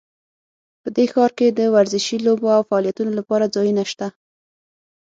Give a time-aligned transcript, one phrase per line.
[0.81, 4.07] په دې ښار کې د ورزشي لوبو او فعالیتونو لپاره ځایونه شته